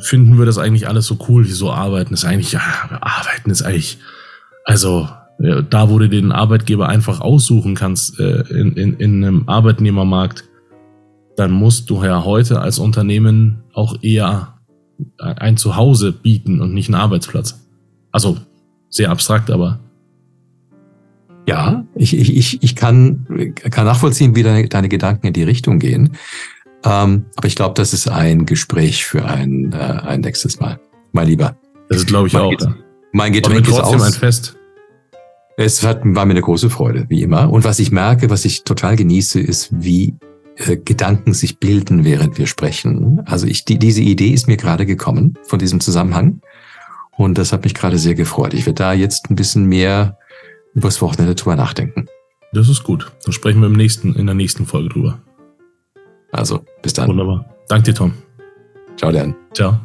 finden 0.00 0.38
wir 0.38 0.46
das 0.46 0.56
eigentlich 0.56 0.88
alles 0.88 1.06
so 1.06 1.18
cool, 1.28 1.46
wie 1.46 1.52
so 1.52 1.70
arbeiten 1.70 2.14
ist 2.14 2.24
eigentlich, 2.24 2.52
ja, 2.52 2.60
arbeiten 3.00 3.50
ist 3.50 3.62
eigentlich, 3.62 3.98
also 4.64 5.08
da, 5.38 5.90
wo 5.90 5.98
du 5.98 6.08
den 6.08 6.32
Arbeitgeber 6.32 6.88
einfach 6.88 7.20
aussuchen 7.20 7.74
kannst, 7.74 8.20
äh, 8.20 8.42
in, 8.50 8.72
in, 8.76 8.94
in 8.94 9.24
einem 9.24 9.48
Arbeitnehmermarkt, 9.48 10.44
dann 11.36 11.50
musst 11.50 11.90
du 11.90 12.02
ja 12.02 12.24
heute 12.24 12.60
als 12.60 12.78
Unternehmen 12.78 13.62
auch 13.72 14.02
eher 14.02 14.54
ein 15.18 15.56
Zuhause 15.56 16.12
bieten 16.12 16.60
und 16.60 16.74
nicht 16.74 16.88
einen 16.88 17.00
Arbeitsplatz. 17.00 17.66
Also 18.12 18.38
sehr 18.90 19.10
abstrakt, 19.10 19.50
aber. 19.50 19.80
Ja, 21.46 21.84
ich, 21.94 22.16
ich, 22.16 22.62
ich, 22.62 22.76
kann, 22.76 23.54
kann 23.54 23.84
nachvollziehen, 23.84 24.34
wie 24.34 24.42
deine, 24.42 24.66
deine 24.68 24.88
Gedanken 24.88 25.26
in 25.26 25.32
die 25.34 25.42
Richtung 25.42 25.78
gehen. 25.78 26.16
Ähm, 26.84 27.26
aber 27.36 27.46
ich 27.46 27.54
glaube, 27.54 27.74
das 27.74 27.92
ist 27.92 28.08
ein 28.08 28.46
Gespräch 28.46 29.04
für 29.04 29.26
ein, 29.26 29.72
äh, 29.72 29.76
ein 29.76 30.20
nächstes 30.20 30.60
Mal. 30.60 30.80
Mein 31.12 31.28
Lieber. 31.28 31.56
Das 31.88 31.98
ist, 31.98 32.06
glaube 32.06 32.28
ich, 32.28 32.34
mein 32.34 32.42
auch. 32.42 32.50
Get 32.50 32.68
mein 33.12 33.32
Getränk 33.32 33.68
ist 33.68 33.78
aus. 33.78 34.02
ein 34.02 34.12
Fest. 34.12 34.56
Es 35.56 35.84
hat, 35.84 36.00
war 36.02 36.24
mir 36.24 36.32
eine 36.32 36.42
große 36.42 36.68
Freude, 36.68 37.06
wie 37.08 37.22
immer. 37.22 37.52
Und 37.52 37.64
was 37.64 37.78
ich 37.78 37.92
merke, 37.92 38.28
was 38.30 38.44
ich 38.44 38.64
total 38.64 38.96
genieße, 38.96 39.38
ist, 39.38 39.68
wie 39.70 40.14
äh, 40.56 40.76
Gedanken 40.76 41.34
sich 41.34 41.58
bilden, 41.58 42.04
während 42.04 42.38
wir 42.38 42.46
sprechen. 42.46 43.22
Also 43.26 43.46
ich, 43.46 43.64
die, 43.64 43.78
diese 43.78 44.02
Idee 44.02 44.30
ist 44.30 44.46
mir 44.46 44.56
gerade 44.56 44.86
gekommen 44.86 45.38
von 45.42 45.58
diesem 45.58 45.80
Zusammenhang. 45.80 46.40
Und 47.16 47.38
das 47.38 47.52
hat 47.52 47.64
mich 47.64 47.74
gerade 47.74 47.98
sehr 47.98 48.14
gefreut. 48.14 48.54
Ich 48.54 48.66
werde 48.66 48.78
da 48.78 48.92
jetzt 48.92 49.30
ein 49.30 49.36
bisschen 49.36 49.66
mehr 49.66 50.18
übers 50.74 51.00
Wochenende 51.00 51.34
drüber 51.34 51.56
nachdenken. 51.56 52.06
Das 52.52 52.68
ist 52.68 52.82
gut. 52.84 53.12
Dann 53.24 53.32
sprechen 53.32 53.60
wir 53.60 53.66
im 53.66 53.74
nächsten, 53.74 54.14
in 54.14 54.26
der 54.26 54.34
nächsten 54.34 54.66
Folge 54.66 54.88
drüber. 54.88 55.20
Also, 56.32 56.64
bis 56.82 56.92
dann. 56.92 57.08
Wunderbar. 57.08 57.44
Danke 57.68 57.92
dir, 57.92 57.94
Tom. 57.94 58.12
Ciao, 58.96 59.10
Dan. 59.10 59.34
Ciao. 59.54 59.80